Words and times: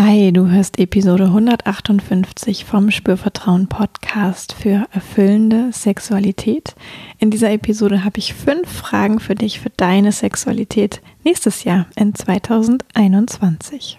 Hi, 0.00 0.32
du 0.32 0.48
hörst 0.48 0.78
Episode 0.78 1.24
158 1.24 2.64
vom 2.64 2.92
Spürvertrauen 2.92 3.66
Podcast 3.66 4.52
für 4.52 4.86
erfüllende 4.92 5.70
Sexualität. 5.72 6.76
In 7.18 7.32
dieser 7.32 7.50
Episode 7.50 8.04
habe 8.04 8.18
ich 8.18 8.32
fünf 8.32 8.70
Fragen 8.70 9.18
für 9.18 9.34
dich 9.34 9.58
für 9.58 9.70
deine 9.70 10.12
Sexualität 10.12 11.02
nächstes 11.24 11.64
Jahr 11.64 11.86
in 11.96 12.14
2021. 12.14 13.98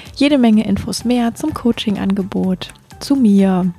jede 0.21 0.37
Menge 0.37 0.65
Infos 0.65 1.03
mehr 1.03 1.33
zum 1.33 1.53
Coaching-Angebot, 1.53 2.69
zu 2.99 3.15
mir, 3.15 3.73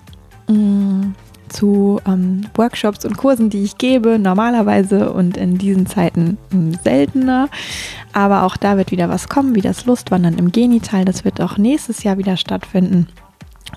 mm, 0.49 1.13
zu 1.49 2.01
ähm, 2.05 2.47
Workshops 2.57 3.05
und 3.05 3.17
Kursen, 3.17 3.49
die 3.49 3.63
ich 3.63 3.79
gebe, 3.79 4.19
normalerweise 4.19 5.13
und 5.13 5.37
in 5.37 5.57
diesen 5.57 5.87
Zeiten 5.87 6.39
mh, 6.51 6.59
mm, 6.59 6.79
seltener. 6.83 7.49
Aber 8.13 8.43
auch 8.43 8.57
da 8.57 8.77
wird 8.77 8.91
wieder 8.91 9.09
was 9.09 9.29
kommen, 9.29 9.55
wie 9.55 9.61
das 9.61 9.87
Lustwandern 9.87 10.37
im 10.37 10.51
Genital. 10.51 11.05
Das 11.05 11.25
wird 11.25 11.41
auch 11.41 11.59
nächstes 11.59 12.03
Jahr 12.03 12.19
wieder 12.19 12.37
stattfinden. 12.37 13.07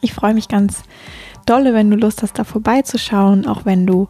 Ich 0.02 0.14
freue 0.14 0.34
mich 0.34 0.48
ganz 0.48 0.82
dolle, 1.46 1.76
wenn 1.76 1.92
du 1.92 1.98
Lust 1.98 2.24
hast, 2.24 2.40
da 2.40 2.44
vorbeizuschauen, 2.44 3.46
auch 3.46 3.66
wenn 3.66 3.86
du 3.86 4.08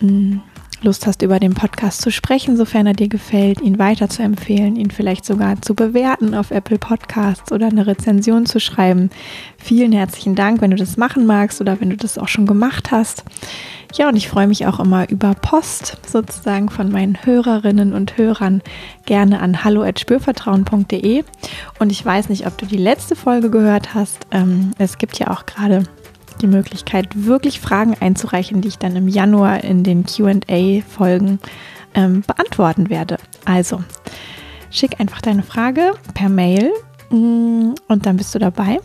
mh, 0.00 0.10
mm, 0.10 0.42
Lust 0.82 1.06
hast, 1.06 1.22
über 1.22 1.40
den 1.40 1.54
Podcast 1.54 2.02
zu 2.02 2.10
sprechen, 2.10 2.56
sofern 2.56 2.86
er 2.86 2.92
dir 2.92 3.08
gefällt, 3.08 3.60
ihn 3.60 3.78
weiter 3.78 4.08
zu 4.08 4.22
empfehlen, 4.22 4.76
ihn 4.76 4.90
vielleicht 4.90 5.24
sogar 5.24 5.60
zu 5.62 5.74
bewerten 5.74 6.34
auf 6.34 6.50
Apple 6.50 6.78
Podcasts 6.78 7.50
oder 7.50 7.66
eine 7.66 7.86
Rezension 7.86 8.46
zu 8.46 8.60
schreiben. 8.60 9.10
Vielen 9.58 9.92
herzlichen 9.92 10.34
Dank, 10.34 10.60
wenn 10.60 10.70
du 10.70 10.76
das 10.76 10.96
machen 10.96 11.26
magst 11.26 11.60
oder 11.60 11.80
wenn 11.80 11.90
du 11.90 11.96
das 11.96 12.18
auch 12.18 12.28
schon 12.28 12.46
gemacht 12.46 12.90
hast. 12.90 13.24
Ja, 13.94 14.08
und 14.08 14.16
ich 14.16 14.28
freue 14.28 14.46
mich 14.46 14.66
auch 14.66 14.78
immer 14.78 15.08
über 15.08 15.34
Post 15.34 15.96
sozusagen 16.06 16.68
von 16.68 16.90
meinen 16.90 17.24
Hörerinnen 17.24 17.94
und 17.94 18.18
Hörern 18.18 18.60
gerne 19.06 19.40
an 19.40 19.64
hallo@spürvertrauen.de. 19.64 21.24
Und 21.78 21.90
ich 21.90 22.04
weiß 22.04 22.28
nicht, 22.28 22.46
ob 22.46 22.58
du 22.58 22.66
die 22.66 22.76
letzte 22.76 23.16
Folge 23.16 23.50
gehört 23.50 23.94
hast. 23.94 24.26
Ähm, 24.32 24.72
es 24.78 24.98
gibt 24.98 25.18
ja 25.18 25.30
auch 25.30 25.46
gerade 25.46 25.84
die 26.42 26.46
Möglichkeit, 26.46 27.08
wirklich 27.14 27.60
Fragen 27.60 27.96
einzureichen, 28.00 28.60
die 28.60 28.68
ich 28.68 28.78
dann 28.78 28.96
im 28.96 29.08
Januar 29.08 29.64
in 29.64 29.82
den 29.82 30.04
QA-Folgen 30.04 31.38
ähm, 31.94 32.22
beantworten 32.26 32.90
werde. 32.90 33.18
Also, 33.44 33.82
schick 34.70 35.00
einfach 35.00 35.20
deine 35.20 35.42
Frage 35.42 35.92
per 36.14 36.28
Mail 36.28 36.70
mm, 37.10 37.74
und 37.88 38.06
dann 38.06 38.16
bist 38.16 38.34
du 38.34 38.38
dabei. 38.38 38.80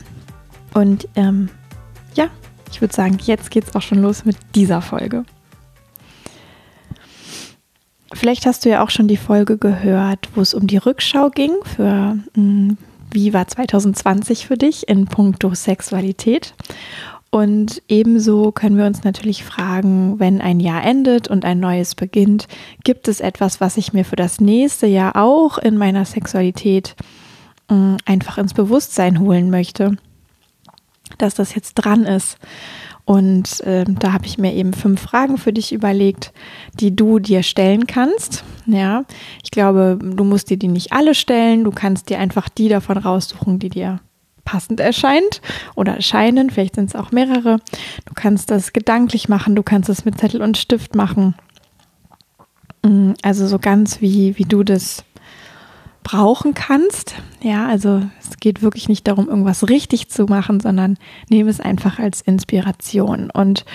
Und 0.73 1.07
ähm, 1.15 1.49
ja, 2.15 2.27
ich 2.71 2.81
würde 2.81 2.93
sagen, 2.93 3.17
jetzt 3.23 3.51
geht 3.51 3.67
es 3.67 3.75
auch 3.75 3.81
schon 3.81 4.01
los 4.01 4.25
mit 4.25 4.37
dieser 4.55 4.81
Folge. 4.81 5.25
Vielleicht 8.13 8.45
hast 8.45 8.65
du 8.65 8.69
ja 8.69 8.83
auch 8.83 8.89
schon 8.89 9.07
die 9.07 9.17
Folge 9.17 9.57
gehört, 9.57 10.29
wo 10.35 10.41
es 10.41 10.53
um 10.53 10.67
die 10.67 10.77
Rückschau 10.77 11.29
ging 11.29 11.53
für 11.63 12.17
mh, 12.35 12.41
mm, 12.41 12.77
wie 13.11 13.33
war 13.33 13.47
2020 13.47 14.47
für 14.47 14.57
dich 14.57 14.87
in 14.87 15.05
puncto 15.05 15.53
Sexualität. 15.53 16.53
Und 17.31 17.81
ebenso 17.87 18.51
können 18.51 18.77
wir 18.77 18.85
uns 18.85 19.05
natürlich 19.05 19.45
fragen, 19.45 20.19
wenn 20.19 20.41
ein 20.41 20.59
Jahr 20.59 20.83
endet 20.83 21.29
und 21.29 21.45
ein 21.45 21.61
neues 21.61 21.95
beginnt, 21.95 22.49
gibt 22.83 23.07
es 23.07 23.21
etwas, 23.21 23.61
was 23.61 23.77
ich 23.77 23.93
mir 23.93 24.03
für 24.03 24.17
das 24.17 24.41
nächste 24.41 24.85
Jahr 24.85 25.15
auch 25.15 25.57
in 25.57 25.77
meiner 25.77 26.03
Sexualität 26.03 26.95
äh, 27.69 27.95
einfach 28.05 28.37
ins 28.37 28.53
Bewusstsein 28.53 29.21
holen 29.21 29.49
möchte, 29.49 29.95
dass 31.19 31.33
das 31.33 31.55
jetzt 31.55 31.75
dran 31.75 32.03
ist. 32.03 32.37
Und 33.05 33.61
äh, 33.61 33.85
da 33.87 34.11
habe 34.11 34.25
ich 34.25 34.37
mir 34.37 34.53
eben 34.53 34.73
fünf 34.73 34.99
Fragen 34.99 35.37
für 35.37 35.53
dich 35.53 35.71
überlegt, 35.71 36.33
die 36.81 36.93
du 36.93 37.19
dir 37.19 37.43
stellen 37.43 37.87
kannst. 37.87 38.43
Ja, 38.65 39.05
ich 39.41 39.51
glaube, 39.51 39.97
du 40.01 40.25
musst 40.25 40.49
dir 40.49 40.57
die 40.57 40.67
nicht 40.67 40.91
alle 40.91 41.15
stellen. 41.15 41.63
Du 41.63 41.71
kannst 41.71 42.09
dir 42.09 42.19
einfach 42.19 42.49
die 42.49 42.67
davon 42.67 42.97
raussuchen, 42.97 43.57
die 43.57 43.69
dir 43.69 44.01
passend 44.51 44.81
erscheint 44.81 45.41
oder 45.75 45.95
erscheinen. 45.95 46.49
Vielleicht 46.49 46.75
sind 46.75 46.89
es 46.89 46.95
auch 46.95 47.11
mehrere. 47.11 47.61
Du 48.05 48.13
kannst 48.13 48.51
das 48.51 48.73
gedanklich 48.73 49.29
machen, 49.29 49.55
du 49.55 49.63
kannst 49.63 49.87
es 49.87 50.03
mit 50.03 50.19
Zettel 50.19 50.41
und 50.41 50.57
Stift 50.57 50.93
machen. 50.93 51.35
Mm, 52.83 53.13
also 53.21 53.47
so 53.47 53.59
ganz 53.59 54.01
wie, 54.01 54.37
wie 54.37 54.43
du 54.43 54.63
das 54.63 55.05
brauchen 56.03 56.53
kannst. 56.53 57.15
Ja, 57.41 57.67
also 57.67 58.01
es 58.19 58.37
geht 58.39 58.61
wirklich 58.61 58.89
nicht 58.89 59.07
darum, 59.07 59.29
irgendwas 59.29 59.69
richtig 59.69 60.09
zu 60.09 60.25
machen, 60.25 60.59
sondern 60.59 60.97
nehme 61.29 61.49
es 61.49 61.59
einfach 61.59 61.99
als 61.99 62.21
Inspiration. 62.21 63.29
Und 63.29 63.65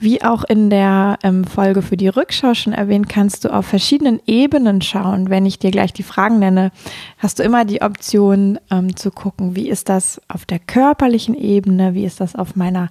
wie 0.00 0.22
auch 0.22 0.44
in 0.44 0.70
der 0.70 1.18
ähm, 1.22 1.44
Folge 1.44 1.82
für 1.82 1.96
die 1.96 2.08
Rückschau 2.08 2.54
schon 2.54 2.72
erwähnt, 2.72 3.08
kannst 3.08 3.44
du 3.44 3.52
auf 3.52 3.66
verschiedenen 3.66 4.20
Ebenen 4.26 4.80
schauen. 4.80 5.28
Wenn 5.28 5.46
ich 5.46 5.58
dir 5.58 5.72
gleich 5.72 5.92
die 5.92 6.04
Fragen 6.04 6.38
nenne, 6.38 6.70
hast 7.18 7.38
du 7.38 7.42
immer 7.42 7.64
die 7.64 7.82
Option 7.82 8.58
ähm, 8.70 8.94
zu 8.94 9.10
gucken, 9.10 9.56
wie 9.56 9.68
ist 9.68 9.88
das 9.88 10.20
auf 10.28 10.46
der 10.46 10.60
körperlichen 10.60 11.34
Ebene, 11.34 11.94
wie 11.94 12.04
ist 12.04 12.20
das 12.20 12.36
auf 12.36 12.54
meiner 12.54 12.90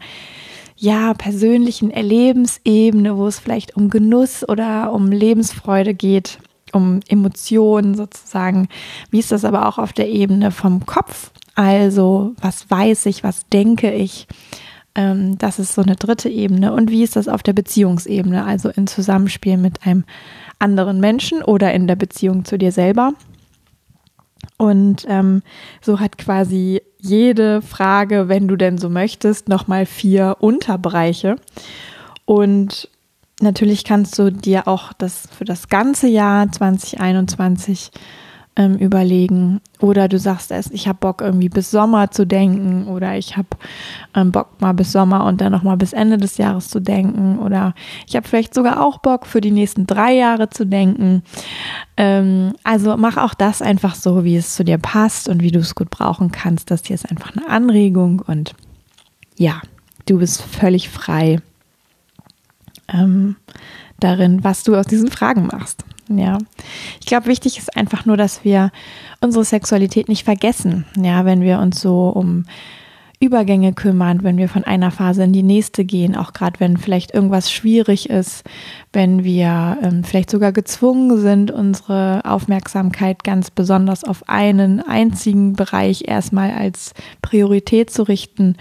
ja, 0.76 1.14
persönlichen 1.14 1.90
Erlebensebene, 1.90 3.18
wo 3.18 3.28
es 3.28 3.40
vielleicht 3.40 3.76
um 3.76 3.90
Genuss 3.90 4.48
oder 4.48 4.94
um 4.94 5.12
Lebensfreude 5.12 5.94
geht, 5.94 6.38
um 6.74 7.00
Emotionen 7.08 7.96
sozusagen. 7.96 8.68
Wie 9.10 9.20
ist 9.20 9.32
das 9.32 9.46
aber 9.46 9.68
auch 9.68 9.78
auf 9.78 9.94
der 9.94 10.10
Ebene 10.10 10.52
vom 10.52 10.86
Kopf? 10.86 11.32
Also, 11.56 12.34
was 12.40 12.70
weiß 12.70 13.08
ich, 13.08 13.24
was 13.24 13.48
denke 13.50 13.92
ich? 13.92 14.28
Ähm, 14.96 15.38
das 15.38 15.60
ist 15.60 15.74
so 15.74 15.82
eine 15.82 15.96
dritte 15.96 16.30
Ebene. 16.30 16.74
Und 16.74 16.92
wie 16.92 17.04
ist 17.04 17.16
das 17.16 17.28
auf 17.28 17.44
der 17.44 17.54
Beziehungsebene, 17.54 18.46
also 18.46 18.70
im 18.70 18.88
Zusammenspiel 18.88 19.58
mit 19.58 19.86
einem 19.86 20.04
anderen 20.60 21.00
Menschen 21.00 21.42
oder 21.44 21.74
in 21.74 21.88
der 21.88 21.96
Beziehung 21.96 22.46
zu 22.46 22.58
dir 22.58 22.72
selber? 22.72 23.14
Und 24.58 25.06
ähm, 25.08 25.44
so 25.82 26.00
hat 26.00 26.18
quasi 26.18 26.82
jede 27.00 27.62
Frage, 27.62 28.28
wenn 28.28 28.48
du 28.48 28.56
denn 28.56 28.78
so 28.78 28.90
möchtest, 28.90 29.50
nochmal 29.50 29.86
vier 29.86 30.38
Unterbereiche. 30.40 31.36
Und 32.26 32.90
natürlich 33.42 33.84
kannst 33.84 34.18
du 34.20 34.32
dir 34.32 34.68
auch 34.68 34.94
das 34.94 35.28
für 35.38 35.46
das 35.46 35.70
ganze 35.70 36.08
Jahr 36.08 36.52
2021 36.52 37.92
ähm, 38.58 38.76
überlegen. 38.76 39.62
Oder 39.80 40.08
du 40.08 40.18
sagst 40.18 40.52
es, 40.52 40.72
ich 40.72 40.88
habe 40.88 40.98
Bock 41.00 41.22
irgendwie 41.22 41.48
bis 41.48 41.70
Sommer 41.70 42.10
zu 42.10 42.26
denken 42.26 42.88
oder 42.88 43.16
ich 43.16 43.38
habe 43.38 43.50
ähm, 44.16 44.32
Bock 44.32 44.60
mal 44.60 44.74
bis 44.74 44.92
Sommer 44.92 45.26
und 45.26 45.40
dann 45.40 45.52
nochmal 45.52 45.78
bis 45.78 45.94
Ende 45.94 46.18
des 46.18 46.38
Jahres 46.38 46.68
zu 46.68 46.80
denken. 46.80 47.38
Oder 47.38 47.76
ich 48.08 48.16
habe 48.16 48.28
vielleicht 48.28 48.56
sogar 48.56 48.84
auch 48.84 48.98
Bock 48.98 49.28
für 49.28 49.42
die 49.42 49.52
nächsten 49.52 49.86
drei 49.86 50.14
Jahre 50.14 50.50
zu 50.50 50.66
denken. 50.66 51.22
Ähm, 51.96 52.54
also 52.64 52.98
mach 52.98 53.18
auch 53.18 53.36
das 53.36 53.62
einfach 53.62 53.94
so, 53.94 54.24
wie 54.24 54.36
es 54.36 54.56
zu 54.56 54.66
dir 54.66 54.80
passt 54.80 55.30
und 55.30 55.44
wie 55.44 55.52
du 55.52 55.60
es 55.60 55.76
gut 55.76 55.92
brauchen 55.92 56.32
kannst. 56.32 56.72
Das 56.72 56.84
hier 56.84 56.96
ist 56.96 57.10
einfach 57.10 57.38
eine 57.38 57.48
Anregung 57.48 58.24
und 58.26 58.56
ja, 59.38 59.62
du 60.08 60.18
bist 60.18 60.42
völlig 60.42 60.90
frei 60.90 61.38
ähm, 62.92 63.36
darin, 64.00 64.44
was 64.44 64.64
du 64.64 64.76
aus 64.76 64.86
diesen 64.86 65.10
Fragen 65.10 65.48
machst. 65.48 65.84
Ja, 66.10 66.38
ich 67.00 67.06
glaube, 67.06 67.26
wichtig 67.28 67.58
ist 67.58 67.76
einfach 67.76 68.06
nur, 68.06 68.16
dass 68.16 68.46
wir 68.46 68.72
unsere 69.20 69.44
Sexualität 69.44 70.08
nicht 70.08 70.24
vergessen. 70.24 70.86
Ja, 70.96 71.26
wenn 71.26 71.42
wir 71.42 71.60
uns 71.60 71.82
so 71.82 72.08
um 72.10 72.46
Übergänge 73.20 73.74
kümmern, 73.74 74.24
wenn 74.24 74.38
wir 74.38 74.48
von 74.48 74.64
einer 74.64 74.92
Phase 74.92 75.24
in 75.24 75.34
die 75.34 75.44
nächste 75.44 75.84
gehen, 75.86 76.16
auch 76.16 76.34
gerade 76.34 76.60
wenn 76.60 76.78
vielleicht 76.78 77.16
irgendwas 77.16 77.52
schwierig 77.52 78.12
ist, 78.12 78.44
wenn 78.94 79.24
wir 79.24 79.78
ähm, 79.82 80.04
vielleicht 80.04 80.30
sogar 80.30 80.52
gezwungen 80.52 81.18
sind, 81.18 81.50
unsere 81.50 82.22
Aufmerksamkeit 82.26 83.24
ganz 83.24 83.50
besonders 83.50 84.04
auf 84.04 84.30
einen 84.30 84.82
einzigen 84.82 85.54
Bereich 85.54 86.08
erstmal 86.08 86.52
als 86.52 86.94
Priorität 87.24 87.90
zu 87.90 88.04
richten 88.04 88.56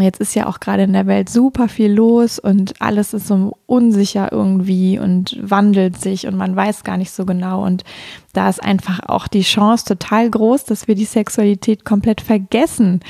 jetzt 0.00 0.20
ist 0.20 0.34
ja 0.34 0.46
auch 0.46 0.60
gerade 0.60 0.82
in 0.82 0.92
der 0.92 1.06
Welt 1.06 1.28
super 1.28 1.68
viel 1.68 1.92
los 1.92 2.38
und 2.38 2.80
alles 2.80 3.14
ist 3.14 3.28
so 3.28 3.56
unsicher 3.66 4.32
irgendwie 4.32 4.98
und 4.98 5.36
wandelt 5.40 6.00
sich 6.00 6.26
und 6.26 6.36
man 6.36 6.56
weiß 6.56 6.84
gar 6.84 6.96
nicht 6.96 7.10
so 7.10 7.24
genau. 7.24 7.64
Und 7.64 7.84
da 8.32 8.48
ist 8.48 8.62
einfach 8.62 9.00
auch 9.08 9.28
die 9.28 9.42
Chance 9.42 9.84
total 9.86 10.30
groß, 10.30 10.64
dass 10.64 10.88
wir 10.88 10.94
die 10.94 11.04
Sexualität 11.04 11.84
komplett 11.84 12.20
vergessen. 12.20 13.00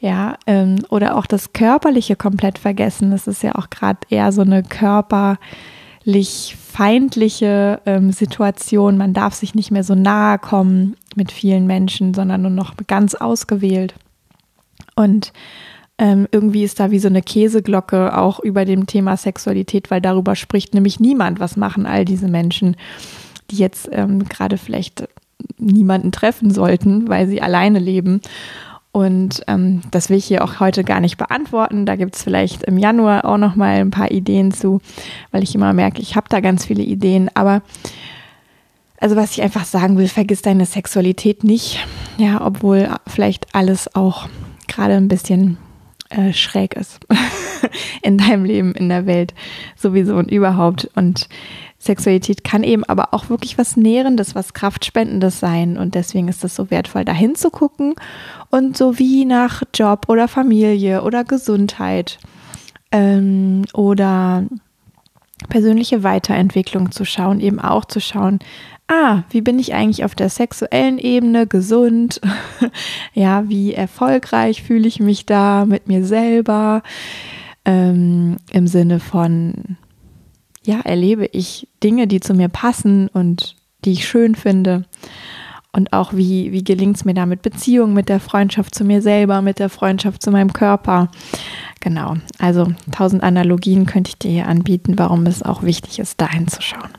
Ja, 0.00 0.36
ähm, 0.46 0.76
oder 0.88 1.16
auch 1.16 1.26
das 1.26 1.52
Körperliche 1.52 2.16
komplett 2.16 2.58
vergessen. 2.58 3.10
Das 3.10 3.26
ist 3.26 3.42
ja 3.42 3.54
auch 3.54 3.70
gerade 3.70 4.00
eher 4.10 4.32
so 4.32 4.42
eine 4.42 4.62
Körper- 4.62 5.38
feindliche 6.06 7.80
ähm, 7.84 8.10
Situation. 8.10 8.96
Man 8.96 9.12
darf 9.12 9.34
sich 9.34 9.54
nicht 9.54 9.70
mehr 9.70 9.84
so 9.84 9.94
nahe 9.94 10.38
kommen 10.38 10.96
mit 11.14 11.30
vielen 11.30 11.66
Menschen, 11.66 12.14
sondern 12.14 12.42
nur 12.42 12.50
noch 12.50 12.74
ganz 12.86 13.14
ausgewählt. 13.14 13.94
Und 14.96 15.32
ähm, 16.00 16.26
irgendwie 16.32 16.64
ist 16.64 16.80
da 16.80 16.90
wie 16.90 16.98
so 16.98 17.08
eine 17.08 17.20
Käseglocke 17.20 18.16
auch 18.16 18.40
über 18.40 18.64
dem 18.64 18.86
Thema 18.86 19.18
Sexualität, 19.18 19.90
weil 19.90 20.00
darüber 20.00 20.34
spricht 20.34 20.72
nämlich 20.72 20.98
niemand. 20.98 21.40
Was 21.40 21.58
machen 21.58 21.84
all 21.84 22.06
diese 22.06 22.26
Menschen, 22.26 22.76
die 23.50 23.58
jetzt 23.58 23.86
ähm, 23.92 24.24
gerade 24.26 24.56
vielleicht 24.56 25.06
niemanden 25.58 26.10
treffen 26.10 26.50
sollten, 26.50 27.06
weil 27.08 27.28
sie 27.28 27.42
alleine 27.42 27.78
leben? 27.78 28.22
Und 28.92 29.42
ähm, 29.46 29.82
das 29.90 30.08
will 30.08 30.16
ich 30.16 30.24
hier 30.24 30.42
auch 30.42 30.58
heute 30.58 30.84
gar 30.84 31.00
nicht 31.00 31.18
beantworten. 31.18 31.84
Da 31.84 31.96
gibt 31.96 32.16
es 32.16 32.22
vielleicht 32.22 32.62
im 32.62 32.78
Januar 32.78 33.26
auch 33.26 33.36
noch 33.36 33.54
mal 33.54 33.76
ein 33.76 33.90
paar 33.90 34.10
Ideen 34.10 34.52
zu, 34.52 34.80
weil 35.32 35.42
ich 35.42 35.54
immer 35.54 35.74
merke, 35.74 36.00
ich 36.00 36.16
habe 36.16 36.28
da 36.30 36.40
ganz 36.40 36.64
viele 36.64 36.82
Ideen. 36.82 37.28
Aber 37.34 37.60
also 38.98 39.16
was 39.16 39.32
ich 39.32 39.42
einfach 39.42 39.66
sagen 39.66 39.98
will, 39.98 40.08
vergiss 40.08 40.40
deine 40.40 40.64
Sexualität 40.64 41.44
nicht. 41.44 41.86
Ja, 42.16 42.40
obwohl 42.42 42.88
vielleicht 43.06 43.54
alles 43.54 43.94
auch 43.94 44.30
gerade 44.66 44.94
ein 44.94 45.08
bisschen 45.08 45.58
äh, 46.10 46.32
schräg 46.32 46.74
ist 46.74 47.00
in 48.02 48.18
deinem 48.18 48.44
Leben, 48.44 48.72
in 48.72 48.88
der 48.88 49.06
Welt 49.06 49.34
sowieso 49.76 50.16
und 50.16 50.30
überhaupt. 50.30 50.90
Und 50.94 51.28
Sexualität 51.78 52.44
kann 52.44 52.62
eben 52.62 52.84
aber 52.84 53.14
auch 53.14 53.30
wirklich 53.30 53.56
was 53.56 53.76
Nährendes, 53.76 54.34
was 54.34 54.52
Kraftspendendes 54.52 55.40
sein. 55.40 55.78
Und 55.78 55.94
deswegen 55.94 56.28
ist 56.28 56.44
es 56.44 56.54
so 56.54 56.70
wertvoll, 56.70 57.04
da 57.04 57.12
hinzugucken 57.12 57.94
und 58.50 58.76
so 58.76 58.98
wie 58.98 59.24
nach 59.24 59.62
Job 59.74 60.06
oder 60.08 60.28
Familie 60.28 61.02
oder 61.02 61.24
Gesundheit 61.24 62.18
ähm, 62.92 63.64
oder 63.72 64.44
persönliche 65.50 66.02
Weiterentwicklung 66.02 66.90
zu 66.90 67.04
schauen, 67.04 67.40
eben 67.40 67.60
auch 67.60 67.84
zu 67.84 68.00
schauen, 68.00 68.38
ah, 68.90 69.22
wie 69.30 69.40
bin 69.40 69.58
ich 69.58 69.74
eigentlich 69.74 70.04
auf 70.04 70.14
der 70.14 70.28
sexuellen 70.28 70.98
Ebene 70.98 71.46
gesund? 71.46 72.20
ja, 73.14 73.48
wie 73.48 73.74
erfolgreich 73.74 74.62
fühle 74.62 74.88
ich 74.88 75.00
mich 75.00 75.26
da 75.26 75.64
mit 75.64 75.86
mir 75.86 76.04
selber? 76.04 76.82
Ähm, 77.64 78.36
Im 78.50 78.66
Sinne 78.66 78.98
von, 78.98 79.76
ja, 80.62 80.80
erlebe 80.80 81.26
ich 81.26 81.68
Dinge, 81.82 82.06
die 82.06 82.20
zu 82.20 82.34
mir 82.34 82.48
passen 82.48 83.08
und 83.08 83.56
die 83.84 83.92
ich 83.92 84.08
schön 84.08 84.34
finde. 84.34 84.84
Und 85.72 85.92
auch 85.92 86.12
wie, 86.14 86.50
wie 86.50 86.64
gelingt 86.64 86.96
es 86.96 87.04
mir 87.04 87.14
da 87.14 87.26
mit 87.26 87.42
Beziehungen, 87.42 87.94
mit 87.94 88.08
der 88.08 88.18
Freundschaft 88.18 88.74
zu 88.74 88.84
mir 88.84 89.02
selber, 89.02 89.40
mit 89.40 89.60
der 89.60 89.68
Freundschaft 89.68 90.20
zu 90.20 90.32
meinem 90.32 90.52
Körper. 90.52 91.08
Genau, 91.80 92.16
also 92.38 92.72
tausend 92.92 93.22
Analogien 93.22 93.86
könnte 93.86 94.10
ich 94.10 94.18
dir 94.18 94.30
hier 94.30 94.48
anbieten, 94.48 94.98
warum 94.98 95.26
es 95.26 95.42
auch 95.42 95.62
wichtig 95.62 95.98
ist, 95.98 96.20
da 96.20 96.30
hinzuschauen. 96.30 96.90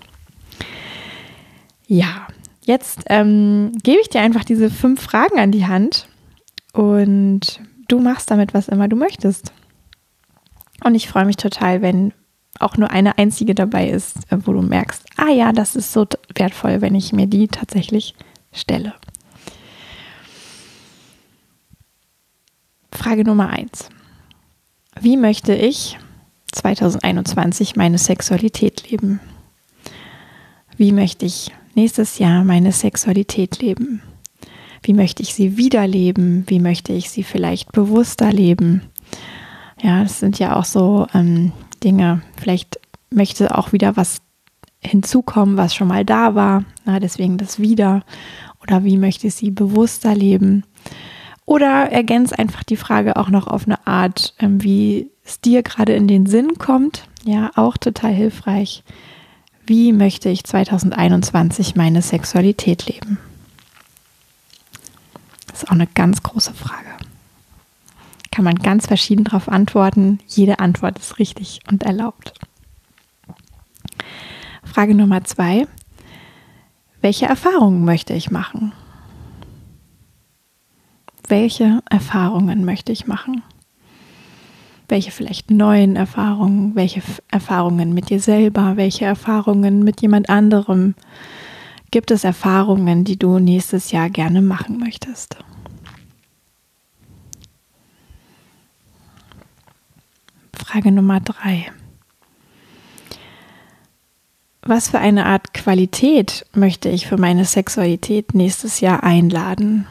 Ja, 1.85 2.27
jetzt 2.65 3.03
ähm, 3.07 3.73
gebe 3.83 4.01
ich 4.01 4.09
dir 4.09 4.21
einfach 4.21 4.43
diese 4.43 4.71
fünf 4.71 5.01
Fragen 5.01 5.39
an 5.39 5.51
die 5.51 5.67
Hand 5.67 6.07
und 6.73 7.61
du 7.87 7.99
machst 7.99 8.31
damit, 8.31 8.55
was 8.55 8.69
immer 8.69 8.87
du 8.87 8.95
möchtest. 8.95 9.53
Und 10.83 10.95
ich 10.95 11.07
freue 11.07 11.25
mich 11.25 11.37
total, 11.37 11.83
wenn 11.83 12.11
auch 12.59 12.75
nur 12.75 12.89
eine 12.89 13.19
einzige 13.19 13.53
dabei 13.53 13.87
ist, 13.87 14.31
äh, 14.31 14.37
wo 14.45 14.53
du 14.53 14.63
merkst, 14.63 15.05
ah 15.17 15.29
ja, 15.29 15.51
das 15.51 15.75
ist 15.75 15.93
so 15.93 16.07
wertvoll, 16.33 16.81
wenn 16.81 16.95
ich 16.95 17.13
mir 17.13 17.27
die 17.27 17.47
tatsächlich 17.47 18.15
stelle. 18.51 18.95
Frage 22.91 23.23
Nummer 23.23 23.49
eins. 23.49 23.89
Wie 24.99 25.17
möchte 25.17 25.53
ich 25.53 25.97
2021 26.51 27.75
meine 27.75 27.97
Sexualität 27.97 28.89
leben? 28.89 29.19
Wie 30.77 30.91
möchte 30.91 31.25
ich 31.25 31.51
nächstes 31.75 32.19
Jahr 32.19 32.43
meine 32.43 32.71
Sexualität 32.71 33.59
leben? 33.59 34.01
Wie 34.83 34.93
möchte 34.93 35.23
ich 35.23 35.33
sie 35.33 35.57
wiederleben? 35.57 36.43
Wie 36.47 36.59
möchte 36.59 36.91
ich 36.91 37.09
sie 37.09 37.23
vielleicht 37.23 37.71
bewusster 37.71 38.31
leben? 38.31 38.81
Ja, 39.81 40.03
das 40.03 40.19
sind 40.19 40.39
ja 40.39 40.55
auch 40.55 40.65
so 40.65 41.07
ähm, 41.13 41.53
Dinge. 41.83 42.21
Vielleicht 42.38 42.79
möchte 43.09 43.57
auch 43.57 43.71
wieder 43.71 43.95
was 43.95 44.21
hinzukommen, 44.79 45.57
was 45.57 45.73
schon 45.73 45.88
mal 45.88 46.03
da 46.03 46.35
war. 46.35 46.65
Na, 46.85 46.99
deswegen 46.99 47.38
das 47.38 47.59
wieder. 47.59 48.03
Oder 48.61 48.83
wie 48.83 48.97
möchte 48.97 49.27
ich 49.27 49.35
sie 49.35 49.51
bewusster 49.51 50.15
leben? 50.15 50.63
Oder 51.51 51.92
ergänzt 51.92 52.39
einfach 52.39 52.63
die 52.63 52.77
Frage 52.77 53.18
auch 53.18 53.27
noch 53.27 53.45
auf 53.45 53.65
eine 53.65 53.86
Art, 53.86 54.33
ähm, 54.39 54.63
wie 54.63 55.12
es 55.25 55.42
dir 55.42 55.63
gerade 55.63 55.92
in 55.92 56.07
den 56.07 56.25
Sinn 56.25 56.57
kommt. 56.57 57.09
Ja, 57.25 57.51
auch 57.57 57.75
total 57.75 58.13
hilfreich. 58.13 58.86
Wie 59.65 59.92
möchte 59.92 60.30
ich 60.30 60.45
2021 60.45 61.75
meine 61.75 62.01
Sexualität 62.01 62.86
leben? 62.86 63.18
Das 65.48 65.63
ist 65.63 65.68
auch 65.68 65.74
eine 65.74 65.88
ganz 65.88 66.24
große 66.24 66.53
Frage. 66.53 66.88
Kann 68.31 68.45
man 68.45 68.56
ganz 68.56 68.88
verschieden 68.88 69.25
darauf 69.25 69.50
antworten. 69.50 70.19
Jede 70.27 70.59
Antwort 70.59 71.00
ist 71.00 71.19
richtig 71.19 71.59
und 71.69 71.83
erlaubt. 71.83 72.31
Frage 74.63 74.95
Nummer 74.95 75.25
zwei. 75.25 75.68
Welche 77.01 77.25
Erfahrungen 77.25 77.83
möchte 77.83 78.13
ich 78.13 78.31
machen? 78.31 78.71
Welche 81.31 81.79
Erfahrungen 81.89 82.65
möchte 82.65 82.91
ich 82.91 83.07
machen? 83.07 83.41
welche 84.89 85.11
vielleicht 85.11 85.49
neuen 85.49 85.95
Erfahrungen, 85.95 86.75
welche 86.75 87.01
Erfahrungen 87.31 87.93
mit 87.93 88.09
dir 88.09 88.19
selber, 88.19 88.75
welche 88.75 89.05
Erfahrungen 89.05 89.83
mit 89.83 90.01
jemand 90.01 90.29
anderem. 90.29 90.95
Gibt 91.91 92.11
es 92.11 92.25
Erfahrungen, 92.25 93.05
die 93.05 93.17
du 93.17 93.39
nächstes 93.39 93.91
Jahr 93.91 94.09
gerne 94.09 94.41
machen 94.41 94.79
möchtest? 94.79 95.37
Frage 100.53 100.91
Nummer 100.91 101.21
drei. 101.21 101.71
Was 104.61 104.89
für 104.89 104.99
eine 104.99 105.25
Art 105.25 105.53
Qualität 105.53 106.45
möchte 106.53 106.89
ich 106.89 107.07
für 107.07 107.17
meine 107.17 107.45
Sexualität 107.45 108.33
nächstes 108.33 108.81
Jahr 108.81 109.03
einladen? 109.03 109.87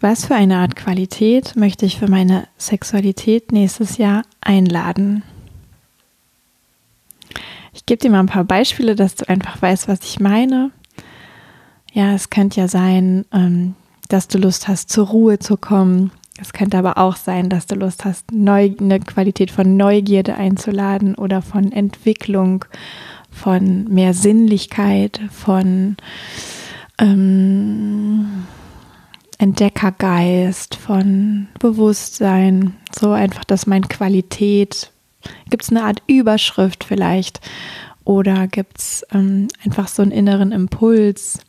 Was 0.00 0.26
für 0.26 0.36
eine 0.36 0.58
Art 0.58 0.76
Qualität 0.76 1.56
möchte 1.56 1.84
ich 1.84 1.98
für 1.98 2.08
meine 2.08 2.46
Sexualität 2.56 3.50
nächstes 3.50 3.98
Jahr 3.98 4.22
einladen? 4.40 5.24
Ich 7.72 7.84
gebe 7.84 8.00
dir 8.00 8.10
mal 8.10 8.20
ein 8.20 8.26
paar 8.26 8.44
Beispiele, 8.44 8.94
dass 8.94 9.16
du 9.16 9.28
einfach 9.28 9.60
weißt, 9.60 9.88
was 9.88 10.00
ich 10.04 10.20
meine. 10.20 10.70
Ja, 11.92 12.12
es 12.14 12.30
könnte 12.30 12.60
ja 12.60 12.68
sein, 12.68 13.24
ähm, 13.32 13.74
dass 14.08 14.28
du 14.28 14.38
Lust 14.38 14.68
hast, 14.68 14.88
zur 14.88 15.08
Ruhe 15.08 15.40
zu 15.40 15.56
kommen. 15.56 16.12
Es 16.40 16.52
könnte 16.52 16.78
aber 16.78 16.98
auch 16.98 17.16
sein, 17.16 17.48
dass 17.48 17.66
du 17.66 17.74
Lust 17.74 18.04
hast, 18.04 18.26
eine 18.30 19.00
Qualität 19.00 19.50
von 19.50 19.76
Neugierde 19.76 20.36
einzuladen 20.36 21.16
oder 21.16 21.42
von 21.42 21.72
Entwicklung, 21.72 22.64
von 23.30 23.84
mehr 23.84 24.14
Sinnlichkeit, 24.14 25.20
von 25.32 25.96
ähm, 26.98 28.46
Entdeckergeist, 29.38 30.74
von 30.74 31.46
Bewusstsein, 31.60 32.74
so 32.96 33.12
einfach, 33.12 33.44
dass 33.44 33.66
mein 33.66 33.88
Qualität, 33.88 34.90
gibt 35.48 35.62
es 35.62 35.70
eine 35.70 35.84
Art 35.84 36.02
Überschrift 36.06 36.84
vielleicht 36.84 37.40
oder 38.04 38.48
gibt 38.48 38.78
es 38.78 39.06
ähm, 39.12 39.48
einfach 39.64 39.86
so 39.86 40.02
einen 40.02 40.10
inneren 40.10 40.50
Impuls, 40.50 41.40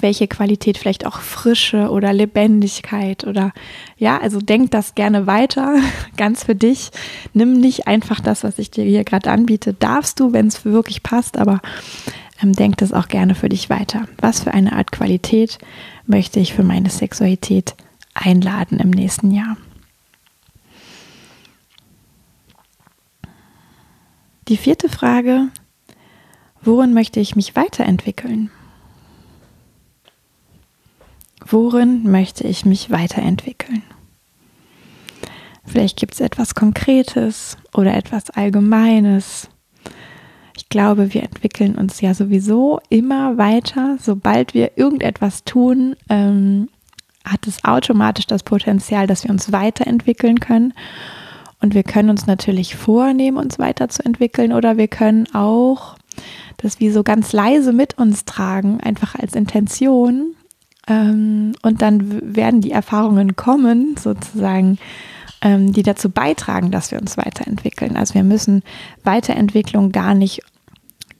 welche 0.00 0.26
Qualität 0.26 0.78
vielleicht 0.78 1.06
auch 1.06 1.20
Frische 1.20 1.90
oder 1.90 2.12
Lebendigkeit 2.12 3.24
oder 3.24 3.52
ja, 3.96 4.18
also 4.18 4.40
denk 4.40 4.70
das 4.70 4.94
gerne 4.94 5.26
weiter, 5.26 5.76
ganz 6.16 6.44
für 6.44 6.54
dich. 6.54 6.90
Nimm 7.34 7.60
nicht 7.60 7.86
einfach 7.86 8.20
das, 8.20 8.42
was 8.42 8.58
ich 8.58 8.70
dir 8.70 8.84
hier 8.84 9.04
gerade 9.04 9.30
anbiete, 9.30 9.74
darfst 9.74 10.18
du, 10.18 10.32
wenn 10.32 10.46
es 10.46 10.64
wirklich 10.64 11.02
passt, 11.02 11.36
aber 11.36 11.60
denk 12.50 12.78
das 12.78 12.92
auch 12.92 13.06
gerne 13.06 13.36
für 13.36 13.48
dich 13.48 13.70
weiter. 13.70 14.08
Was 14.20 14.42
für 14.42 14.52
eine 14.52 14.72
Art 14.72 14.90
Qualität 14.90 15.58
möchte 16.06 16.40
ich 16.40 16.54
für 16.54 16.64
meine 16.64 16.90
Sexualität 16.90 17.76
einladen 18.14 18.80
im 18.80 18.90
nächsten 18.90 19.30
Jahr? 19.30 19.56
Die 24.48 24.56
vierte 24.56 24.88
Frage, 24.88 25.50
worin 26.62 26.92
möchte 26.92 27.20
ich 27.20 27.36
mich 27.36 27.54
weiterentwickeln? 27.54 28.50
Worin 31.46 32.10
möchte 32.10 32.44
ich 32.48 32.64
mich 32.64 32.90
weiterentwickeln? 32.90 33.84
Vielleicht 35.64 35.96
gibt 35.96 36.14
es 36.14 36.20
etwas 36.20 36.54
Konkretes 36.54 37.56
oder 37.72 37.94
etwas 37.94 38.30
Allgemeines, 38.30 39.48
ich 40.56 40.68
glaube, 40.68 41.14
wir 41.14 41.22
entwickeln 41.22 41.76
uns 41.76 42.00
ja 42.00 42.14
sowieso 42.14 42.80
immer 42.88 43.38
weiter. 43.38 43.96
Sobald 44.00 44.54
wir 44.54 44.76
irgendetwas 44.76 45.44
tun, 45.44 45.96
ähm, 46.08 46.68
hat 47.24 47.46
es 47.46 47.64
automatisch 47.64 48.26
das 48.26 48.42
Potenzial, 48.42 49.06
dass 49.06 49.24
wir 49.24 49.30
uns 49.30 49.52
weiterentwickeln 49.52 50.40
können. 50.40 50.74
Und 51.60 51.74
wir 51.74 51.84
können 51.84 52.10
uns 52.10 52.26
natürlich 52.26 52.74
vornehmen, 52.74 53.36
uns 53.36 53.58
weiterzuentwickeln 53.58 54.52
oder 54.52 54.76
wir 54.76 54.88
können 54.88 55.32
auch 55.32 55.96
das 56.56 56.80
wie 56.80 56.90
so 56.90 57.02
ganz 57.02 57.32
leise 57.32 57.72
mit 57.72 57.98
uns 57.98 58.24
tragen, 58.24 58.80
einfach 58.80 59.14
als 59.14 59.34
Intention. 59.34 60.34
Ähm, 60.88 61.52
und 61.62 61.80
dann 61.80 62.34
werden 62.34 62.60
die 62.60 62.72
Erfahrungen 62.72 63.36
kommen, 63.36 63.96
sozusagen, 63.96 64.78
ähm, 65.42 65.72
die 65.72 65.82
dazu 65.82 66.08
beitragen, 66.08 66.70
dass 66.70 66.90
wir 66.90 67.00
uns 67.00 67.18
weiterentwickeln. 67.18 67.96
Also 67.96 68.14
wir 68.14 68.24
müssen 68.24 68.62
Weiterentwicklung 69.02 69.92
gar 69.92 70.14
nicht 70.14 70.42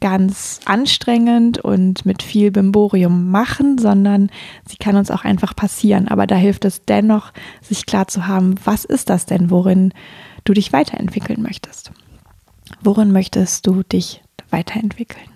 ganz 0.00 0.60
anstrengend 0.64 1.58
und 1.58 2.04
mit 2.04 2.22
viel 2.22 2.50
Bimborium 2.50 3.30
machen, 3.30 3.78
sondern 3.78 4.30
sie 4.66 4.76
kann 4.76 4.96
uns 4.96 5.10
auch 5.10 5.24
einfach 5.24 5.54
passieren. 5.54 6.08
Aber 6.08 6.26
da 6.26 6.34
hilft 6.34 6.64
es 6.64 6.84
dennoch, 6.84 7.32
sich 7.60 7.86
klar 7.86 8.08
zu 8.08 8.26
haben, 8.26 8.56
was 8.64 8.84
ist 8.84 9.10
das 9.10 9.26
denn, 9.26 9.50
worin 9.50 9.92
du 10.44 10.54
dich 10.54 10.72
weiterentwickeln 10.72 11.40
möchtest? 11.40 11.92
Worin 12.82 13.12
möchtest 13.12 13.66
du 13.66 13.82
dich 13.82 14.22
weiterentwickeln? 14.50 15.28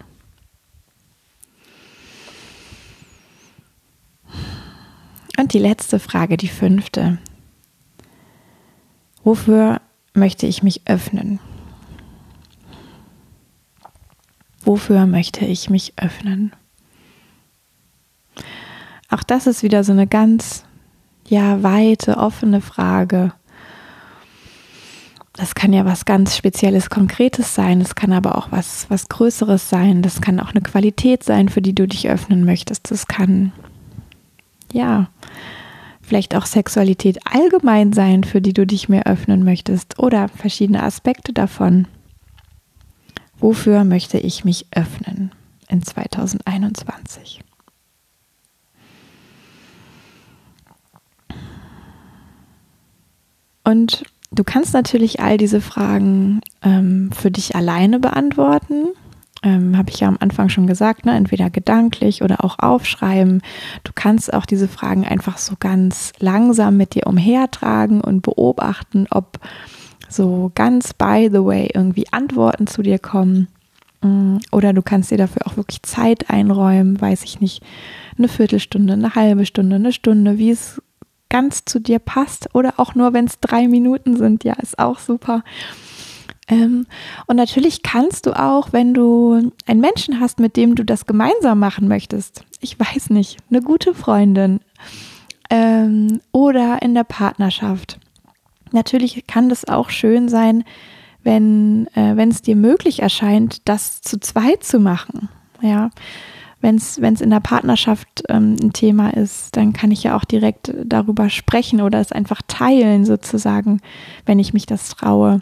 Und 5.39 5.53
die 5.53 5.59
letzte 5.59 5.99
Frage, 5.99 6.37
die 6.37 6.49
fünfte. 6.49 7.19
Wofür 9.27 9.81
möchte 10.15 10.47
ich 10.47 10.63
mich 10.63 10.83
öffnen? 10.87 11.41
Wofür 14.61 15.05
möchte 15.07 15.45
ich 15.45 15.69
mich 15.69 15.95
öffnen? 15.97 16.53
Auch 19.11 19.25
das 19.25 19.49
ist 19.49 19.65
wieder 19.65 19.83
so 19.83 19.91
eine 19.91 20.07
ganz, 20.07 20.65
ja, 21.27 21.61
weite, 21.65 22.19
offene 22.19 22.61
Frage. 22.61 23.33
Das 25.33 25.57
kann 25.57 25.73
ja 25.73 25.85
was 25.85 26.05
ganz 26.05 26.37
Spezielles, 26.37 26.89
Konkretes 26.89 27.53
sein. 27.53 27.81
Das 27.81 27.97
kann 27.97 28.13
aber 28.13 28.39
auch 28.39 28.53
was, 28.53 28.89
was 28.91 29.09
Größeres 29.09 29.69
sein. 29.69 30.03
Das 30.03 30.21
kann 30.21 30.39
auch 30.39 30.51
eine 30.51 30.63
Qualität 30.63 31.25
sein, 31.25 31.49
für 31.49 31.63
die 31.63 31.75
du 31.75 31.89
dich 31.89 32.09
öffnen 32.09 32.45
möchtest. 32.45 32.93
Das 32.93 33.09
kann, 33.09 33.51
ja, 34.73 35.09
vielleicht 36.07 36.35
auch 36.35 36.47
Sexualität 36.47 37.19
allgemein 37.25 37.93
sein, 37.93 38.25
für 38.25 38.41
die 38.41 38.53
du 38.53 38.67
dich 38.67 38.89
mehr 38.89 39.07
öffnen 39.07 39.45
möchtest. 39.45 39.99
Oder 39.99 40.29
verschiedene 40.29 40.83
Aspekte 40.83 41.33
davon. 41.33 41.89
Wofür 43.39 43.85
möchte 43.85 44.19
ich 44.19 44.45
mich 44.45 44.67
öffnen 44.71 45.33
in 45.69 45.83
2021? 45.83 47.41
Und 53.65 54.05
du 54.31 54.45
kannst 54.45 54.73
natürlich 54.75 55.21
all 55.21 55.39
diese 55.39 55.61
Fragen 55.61 56.41
ähm, 56.63 57.11
für 57.13 57.33
dich 57.33 57.57
alleine 57.57 57.99
beantworten. 57.99 58.91
Ähm, 59.43 59.77
Habe 59.77 59.91
ich 59.91 60.01
ja 60.01 60.09
am 60.09 60.17
Anfang 60.19 60.49
schon 60.49 60.67
gesagt, 60.67 61.05
ne? 61.05 61.15
entweder 61.15 61.51
gedanklich 61.51 62.23
oder 62.23 62.45
auch 62.45 62.59
aufschreiben. 62.59 63.43
Du 63.85 63.93
kannst 63.95 64.33
auch 64.33 64.47
diese 64.47 64.69
Fragen 64.69 65.07
einfach 65.07 65.39
so 65.39 65.55
ganz 65.59 66.13
langsam 66.19 66.77
mit 66.77 66.95
dir 66.95 67.07
umhertragen 67.07 68.01
und 68.01 68.23
beobachten, 68.23 69.07
ob 69.11 69.39
so 70.09 70.51
ganz 70.55 70.95
by 70.95 71.29
the 71.31 71.45
way 71.45 71.69
irgendwie 71.73 72.07
Antworten 72.13 72.67
zu 72.67 72.83
dir 72.83 72.99
kommen. 72.99 73.49
Mm, 74.03 74.39
oder 74.53 74.73
du 74.73 74.83
kannst 74.83 75.11
dir 75.11 75.19
dafür 75.19 75.47
auch 75.47 75.57
wirklich 75.57 75.83
Zeit 75.83 76.31
einräumen, 76.31 77.01
weiß 77.01 77.25
ich 77.25 77.41
nicht, 77.41 77.63
eine 78.17 78.29
Viertelstunde, 78.29 78.95
eine 78.95 79.15
halbe 79.15 79.47
Stunde, 79.47 79.77
eine 79.77 79.93
Stunde, 79.93 80.39
wie 80.39 80.51
es 80.51 80.81
ganz 81.29 81.65
zu 81.65 81.81
dir 81.81 81.99
passt. 81.99 82.55
Oder 82.55 82.75
auch 82.79 82.95
nur, 82.95 83.13
wenn 83.13 83.27
es 83.27 83.41
drei 83.41 83.69
Minuten 83.69 84.17
sind, 84.17 84.45
ja, 84.45 84.55
ist 84.55 84.79
auch 84.79 84.99
super. 84.99 85.43
Ähm, 86.49 86.87
und 87.27 87.37
natürlich 87.37 87.83
kannst 87.83 88.27
du 88.27 88.39
auch, 88.39 88.73
wenn 88.73 88.95
du 88.95 89.53
einen 89.67 89.81
Menschen 89.81 90.21
hast, 90.21 90.39
mit 90.39 90.57
dem 90.57 90.75
du 90.75 90.85
das 90.85 91.07
gemeinsam 91.07 91.59
machen 91.59 91.89
möchtest, 91.89 92.45
ich 92.61 92.79
weiß 92.79 93.11
nicht, 93.11 93.39
eine 93.51 93.63
gute 93.63 93.95
Freundin 93.95 94.61
ähm, 95.51 96.21
oder 96.33 96.81
in 96.83 96.95
der 96.95 97.05
Partnerschaft, 97.05 97.99
Natürlich 98.73 99.27
kann 99.27 99.49
das 99.49 99.67
auch 99.67 99.91
schön 99.91 100.29
sein, 100.29 100.65
wenn 101.23 101.87
äh, 101.95 102.17
wenn 102.17 102.31
es 102.31 102.43
dir 102.43 102.57
möglich 102.57 103.01
erscheint, 103.01 103.67
das 103.69 104.01
zu 104.01 104.19
zweit 104.21 104.65
zu 104.65 104.79
machen. 104.79 105.29
Ja, 105.61 105.91
wenn 106.61 106.77
es 106.77 106.99
in 106.99 107.31
der 107.31 107.41
Partnerschaft 107.41 108.25
ähm, 108.29 108.57
ein 108.61 108.73
Thema 108.73 109.11
ist, 109.11 109.57
dann 109.57 109.73
kann 109.73 109.91
ich 109.91 110.03
ja 110.03 110.17
auch 110.17 110.25
direkt 110.25 110.75
darüber 110.85 111.31
sprechen 111.31 111.81
oder 111.81 112.01
es 112.01 112.13
einfach 112.13 112.43
teilen 112.49 113.05
sozusagen, 113.05 113.81
wenn 114.25 114.39
ich 114.39 114.53
mich 114.53 114.67
das 114.67 114.89
traue. 114.89 115.41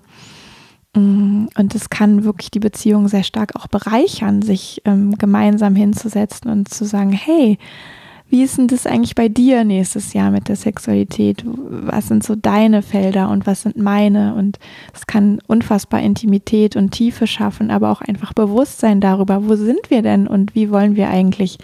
Mm, 0.95 1.47
und 1.57 1.75
es 1.75 1.91
kann 1.91 2.25
wirklich 2.25 2.51
die 2.51 2.61
Beziehung 2.61 3.09
sehr 3.09 3.25
stark 3.25 3.57
auch 3.57 3.67
bereichern, 3.67 4.43
sich 4.43 4.83
ähm, 4.85 5.17
gemeinsam 5.19 5.75
hinzusetzen 5.75 6.51
und 6.51 6.73
zu 6.73 6.85
sagen, 6.85 7.13
hey, 7.13 7.59
wie 8.31 8.43
ist 8.43 8.59
denn 8.59 8.69
das 8.69 8.87
eigentlich 8.87 9.15
bei 9.15 9.29
dir 9.29 9.65
nächstes 9.65 10.13
Jahr 10.13 10.31
mit 10.31 10.49
der 10.49 10.57
Sexualität? 10.57 11.45
Was 11.47 12.09
sind 12.09 12.25
so 12.25 12.35
deine 12.35 12.83
Felder 12.83 13.29
und 13.29 13.47
was 13.47 13.63
sind 13.63 13.77
meine? 13.77 14.35
Und 14.35 14.59
es 14.93 15.07
kann 15.07 15.41
unfassbar 15.47 16.01
Intimität 16.01 16.75
und 16.75 16.91
Tiefe 16.91 17.27
schaffen, 17.27 17.71
aber 17.71 17.91
auch 17.91 18.01
einfach 18.01 18.33
Bewusstsein 18.33 19.01
darüber, 19.01 19.47
wo 19.47 19.57
sind 19.57 19.91
wir 19.91 20.03
denn 20.03 20.27
und 20.27 20.55
wie 20.55 20.71
wollen 20.71 20.97
wir 20.97 21.11
eigentlich 21.11 21.59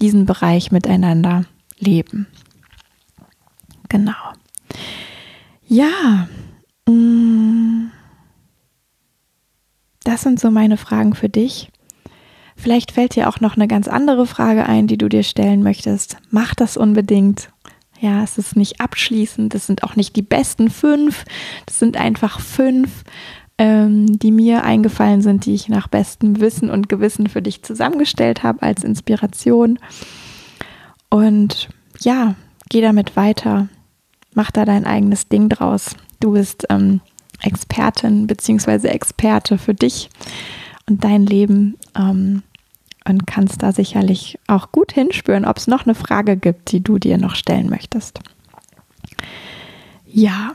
diesen 0.00 0.26
Bereich 0.26 0.70
miteinander 0.70 1.44
leben. 1.80 2.26
Genau. 3.88 4.12
Ja. 5.66 6.28
Das 10.18 10.24
sind 10.24 10.40
so 10.40 10.50
meine 10.50 10.76
Fragen 10.76 11.14
für 11.14 11.28
dich. 11.28 11.70
Vielleicht 12.56 12.90
fällt 12.90 13.14
dir 13.14 13.28
auch 13.28 13.38
noch 13.38 13.54
eine 13.54 13.68
ganz 13.68 13.86
andere 13.86 14.26
Frage 14.26 14.66
ein, 14.66 14.88
die 14.88 14.98
du 14.98 15.08
dir 15.08 15.22
stellen 15.22 15.62
möchtest. 15.62 16.16
Mach 16.32 16.56
das 16.56 16.76
unbedingt. 16.76 17.50
Ja, 18.00 18.24
es 18.24 18.36
ist 18.36 18.56
nicht 18.56 18.80
abschließend, 18.80 19.54
das 19.54 19.68
sind 19.68 19.84
auch 19.84 19.94
nicht 19.94 20.16
die 20.16 20.22
besten 20.22 20.70
fünf, 20.70 21.24
das 21.66 21.78
sind 21.78 21.96
einfach 21.96 22.40
fünf, 22.40 23.04
ähm, 23.58 24.18
die 24.18 24.32
mir 24.32 24.64
eingefallen 24.64 25.22
sind, 25.22 25.46
die 25.46 25.54
ich 25.54 25.68
nach 25.68 25.86
bestem 25.86 26.40
Wissen 26.40 26.68
und 26.68 26.88
Gewissen 26.88 27.28
für 27.28 27.40
dich 27.40 27.62
zusammengestellt 27.62 28.42
habe 28.42 28.62
als 28.62 28.82
Inspiration. 28.82 29.78
Und 31.10 31.68
ja, 32.00 32.34
geh 32.70 32.80
damit 32.80 33.14
weiter, 33.14 33.68
mach 34.34 34.50
da 34.50 34.64
dein 34.64 34.84
eigenes 34.84 35.28
Ding 35.28 35.48
draus. 35.48 35.94
Du 36.18 36.32
bist 36.32 36.66
ähm, 36.70 37.02
Expertin 37.42 38.26
bzw. 38.26 38.88
Experte 38.88 39.58
für 39.58 39.74
dich 39.74 40.10
und 40.88 41.04
dein 41.04 41.26
Leben. 41.26 41.76
Ähm, 41.96 42.42
und 43.08 43.26
kannst 43.26 43.62
da 43.62 43.72
sicherlich 43.72 44.38
auch 44.46 44.70
gut 44.70 44.92
hinspüren, 44.92 45.46
ob 45.46 45.56
es 45.56 45.66
noch 45.66 45.86
eine 45.86 45.94
Frage 45.94 46.36
gibt, 46.36 46.72
die 46.72 46.82
du 46.82 46.98
dir 46.98 47.16
noch 47.16 47.34
stellen 47.34 47.70
möchtest. 47.70 48.20
Ja, 50.04 50.52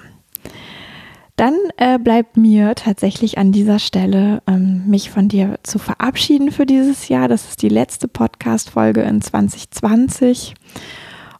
dann 1.36 1.56
äh, 1.78 1.98
bleibt 1.98 2.38
mir 2.38 2.75
tatsächlich 2.75 3.40
an 3.40 3.52
dieser 3.52 3.80
Stelle, 3.80 4.44
ähm, 4.48 4.84
mich 4.88 5.10
von 5.10 5.30
dir 5.30 5.60
zu 5.63 5.80
verabschieden 5.80 6.52
für 6.52 6.68
dieses 6.68 7.08
Jahr. 7.08 7.28
Das 7.28 7.50
ist 7.50 7.63
die 7.63 7.70
letzte 7.70 8.08
Podcast-Folge 8.08 9.02
in 9.02 9.22
2020. 9.22 10.54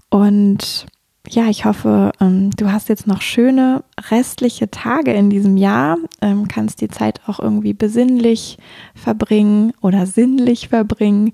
Und 0.10 0.88
ja, 1.30 1.48
ich 1.48 1.65
hoffe, 1.65 2.12
ähm, 2.20 2.51
du 2.51 2.72
hast 2.72 2.89
jetzt 2.89 3.08
noch 3.08 3.22
schöne 3.22 3.84
restliche 4.12 4.70
Tage 4.70 5.13
in 5.13 5.30
diesem 5.30 5.56
Jahr, 5.56 5.98
ähm, 6.22 6.48
kannst 6.48 6.82
die 6.82 6.89
Zeit 6.89 7.22
auch 7.27 7.39
irgendwie 7.39 7.74
besinnlich 7.74 8.58
verbringen 8.94 9.74
oder 9.82 10.06
sinnlich 10.06 10.68
verbringen, 10.68 11.32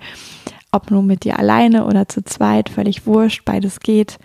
ob 0.72 0.92
nur 0.92 1.02
mit 1.02 1.24
dir 1.24 1.40
alleine 1.40 1.86
oder 1.86 2.08
zu 2.08 2.24
zweit, 2.24 2.70
völlig 2.70 3.08
wurscht, 3.08 3.44
beides 3.46 3.80
geht. 3.80 4.20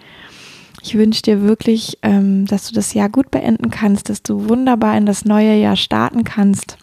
Ich 0.83 0.97
wünsche 0.99 1.23
dir 1.23 1.40
wirklich, 1.40 1.99
ähm, 2.02 2.44
dass 2.44 2.68
du 2.68 2.75
das 2.75 2.92
Jahr 2.92 3.09
gut 3.09 3.30
beenden 3.30 3.71
kannst, 3.71 4.11
dass 4.11 4.23
du 4.23 4.50
wunderbar 4.50 4.99
in 4.99 5.06
das 5.06 5.25
neue 5.25 5.54
Jahr 5.54 5.76
starten 5.76 6.25
kannst 6.25 6.76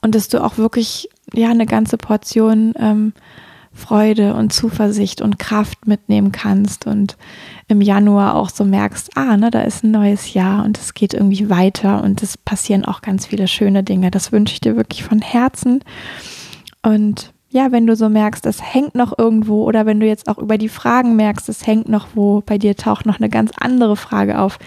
und 0.00 0.14
dass 0.14 0.28
du 0.28 0.42
auch 0.42 0.56
wirklich 0.56 1.10
ja 1.34 1.50
eine 1.50 1.66
ganze 1.66 1.98
Portion 1.98 2.72
Freude 3.76 4.34
und 4.34 4.52
Zuversicht 4.52 5.20
und 5.20 5.38
Kraft 5.38 5.86
mitnehmen 5.86 6.32
kannst 6.32 6.86
und 6.86 7.16
im 7.68 7.80
Januar 7.80 8.34
auch 8.34 8.48
so 8.48 8.64
merkst, 8.64 9.16
ah, 9.16 9.36
ne, 9.36 9.50
da 9.50 9.62
ist 9.62 9.84
ein 9.84 9.90
neues 9.90 10.34
Jahr 10.34 10.64
und 10.64 10.78
es 10.78 10.94
geht 10.94 11.14
irgendwie 11.14 11.50
weiter 11.50 12.02
und 12.02 12.22
es 12.22 12.38
passieren 12.38 12.84
auch 12.84 13.02
ganz 13.02 13.26
viele 13.26 13.48
schöne 13.48 13.82
Dinge. 13.82 14.10
Das 14.10 14.32
wünsche 14.32 14.54
ich 14.54 14.60
dir 14.60 14.76
wirklich 14.76 15.04
von 15.04 15.20
Herzen. 15.20 15.84
Und 16.82 17.32
ja, 17.50 17.72
wenn 17.72 17.86
du 17.86 17.96
so 17.96 18.08
merkst, 18.08 18.44
es 18.46 18.62
hängt 18.62 18.94
noch 18.94 19.18
irgendwo 19.18 19.64
oder 19.64 19.86
wenn 19.86 20.00
du 20.00 20.06
jetzt 20.06 20.28
auch 20.28 20.38
über 20.38 20.58
die 20.58 20.68
Fragen 20.68 21.16
merkst, 21.16 21.48
es 21.48 21.66
hängt 21.66 21.88
noch 21.88 22.08
wo, 22.14 22.42
bei 22.44 22.58
dir 22.58 22.76
taucht 22.76 23.06
noch 23.06 23.18
eine 23.18 23.28
ganz 23.28 23.52
andere 23.58 23.96
Frage 23.96 24.38
auf, 24.40 24.58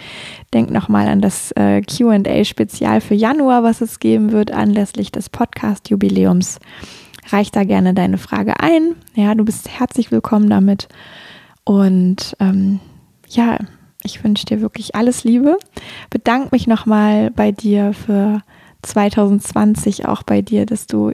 denk 0.53 0.71
nochmal 0.71 1.07
an 1.07 1.21
das 1.21 1.51
äh, 1.51 1.81
QA-Spezial 1.81 3.01
für 3.01 3.15
Januar, 3.15 3.63
was 3.63 3.81
es 3.81 3.99
geben 3.99 4.31
wird 4.31 4.51
anlässlich 4.51 5.11
des 5.11 5.29
Podcast-Jubiläums 5.29 6.59
reich 7.31 7.51
da 7.51 7.63
gerne 7.63 7.93
deine 7.93 8.17
Frage 8.17 8.59
ein. 8.59 8.95
Ja, 9.15 9.35
du 9.35 9.45
bist 9.45 9.69
herzlich 9.69 10.11
willkommen 10.11 10.49
damit. 10.49 10.87
Und 11.63 12.35
ähm, 12.39 12.79
ja, 13.27 13.57
Ich 14.03 14.23
wünsche 14.23 14.45
dir 14.45 14.61
wirklich 14.61 14.95
alles 14.95 15.23
Liebe. 15.23 15.57
Bedanke 16.09 16.49
mich 16.51 16.67
nochmal 16.67 17.31
bei 17.31 17.51
dir 17.51 17.93
für 17.93 18.41
2020, 18.81 20.05
auch 20.05 20.23
bei 20.23 20.41
dir, 20.41 20.65
dass 20.65 20.87
du 20.87 21.11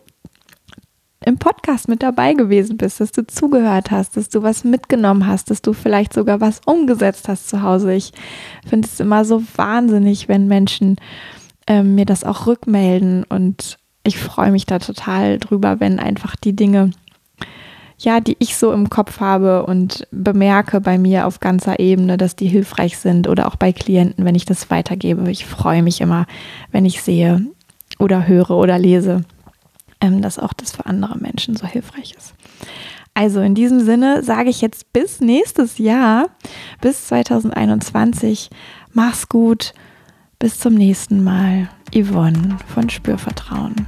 im 1.25 1.37
Podcast 1.39 1.87
mit 1.87 2.03
dabei 2.03 2.33
gewesen 2.33 2.77
bist, 2.77 2.99
dass 2.99 3.11
du 3.11 3.25
zugehört 3.25 3.89
hast, 3.89 4.15
dass 4.15 4.29
du 4.29 4.43
was 4.43 4.63
mitgenommen 4.63 5.25
hast, 5.25 5.49
dass 5.49 5.63
du 5.63 5.73
vielleicht 5.73 6.13
sogar 6.13 6.39
was 6.39 6.61
umgesetzt 6.65 7.27
hast 7.27 7.49
zu 7.49 7.63
Hause. 7.63 7.93
Ich 7.95 8.11
finde 8.67 8.87
es 8.87 8.99
immer 8.99 9.25
so 9.25 9.41
wahnsinnig, 9.55 10.27
wenn 10.27 10.47
Menschen 10.47 10.97
äh, 11.65 11.81
mir 11.81 12.05
das 12.05 12.23
auch 12.23 12.45
rückmelden 12.45 13.23
und 13.23 13.79
ich 14.05 14.17
freue 14.17 14.51
mich 14.51 14.65
da 14.65 14.79
total 14.79 15.39
drüber, 15.39 15.79
wenn 15.79 15.99
einfach 15.99 16.35
die 16.35 16.55
Dinge, 16.55 16.91
ja, 17.97 18.19
die 18.19 18.35
ich 18.39 18.57
so 18.57 18.71
im 18.71 18.89
Kopf 18.89 19.19
habe 19.19 19.65
und 19.65 20.07
bemerke 20.11 20.81
bei 20.81 20.97
mir 20.97 21.25
auf 21.27 21.39
ganzer 21.39 21.79
Ebene, 21.79 22.17
dass 22.17 22.35
die 22.35 22.47
hilfreich 22.47 22.97
sind 22.97 23.27
oder 23.27 23.47
auch 23.47 23.55
bei 23.55 23.71
Klienten, 23.71 24.25
wenn 24.25 24.35
ich 24.35 24.45
das 24.45 24.69
weitergebe. 24.69 25.29
Ich 25.31 25.45
freue 25.45 25.81
mich 25.81 26.01
immer, 26.01 26.25
wenn 26.71 26.85
ich 26.85 27.01
sehe 27.01 27.45
oder 27.97 28.27
höre 28.27 28.51
oder 28.51 28.77
lese, 28.77 29.23
ähm, 30.01 30.21
dass 30.21 30.39
auch 30.39 30.53
das 30.53 30.73
für 30.73 30.85
andere 30.85 31.17
Menschen 31.17 31.55
so 31.55 31.65
hilfreich 31.65 32.13
ist. 32.17 32.33
Also 33.13 33.39
in 33.39 33.55
diesem 33.55 33.79
Sinne 33.79 34.23
sage 34.23 34.49
ich 34.49 34.59
jetzt 34.59 34.91
bis 34.91 35.21
nächstes 35.21 35.77
Jahr, 35.77 36.27
bis 36.81 37.07
2021. 37.07 38.49
Mach's 38.91 39.29
gut. 39.29 39.73
Bis 40.37 40.59
zum 40.59 40.73
nächsten 40.73 41.23
Mal. 41.23 41.69
Yvonne 41.93 42.57
von 42.73 42.89
Spürvertrauen. 42.89 43.85